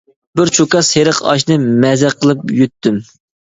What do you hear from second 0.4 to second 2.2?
چوكا سېرىق ئاشنى مەزە